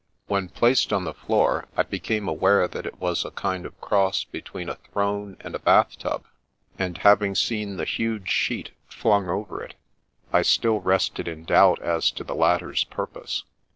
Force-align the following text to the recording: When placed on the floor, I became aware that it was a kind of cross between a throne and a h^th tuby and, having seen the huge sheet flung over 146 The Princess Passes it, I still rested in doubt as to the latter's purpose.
When 0.25 0.49
placed 0.49 0.91
on 0.91 1.03
the 1.03 1.13
floor, 1.13 1.67
I 1.77 1.83
became 1.83 2.27
aware 2.27 2.67
that 2.67 2.87
it 2.87 2.99
was 2.99 3.23
a 3.23 3.29
kind 3.29 3.67
of 3.67 3.79
cross 3.79 4.23
between 4.23 4.67
a 4.67 4.77
throne 4.77 5.37
and 5.41 5.53
a 5.53 5.59
h^th 5.59 5.97
tuby 5.99 6.23
and, 6.79 6.97
having 6.97 7.35
seen 7.35 7.77
the 7.77 7.85
huge 7.85 8.27
sheet 8.31 8.71
flung 8.87 9.29
over 9.29 9.57
146 9.59 9.85
The 9.85 9.91
Princess 10.31 10.31
Passes 10.31 10.33
it, 10.33 10.37
I 10.39 10.53
still 10.55 10.79
rested 10.79 11.27
in 11.27 11.45
doubt 11.45 11.79
as 11.83 12.09
to 12.09 12.23
the 12.23 12.33
latter's 12.35 12.83
purpose. 12.85 13.43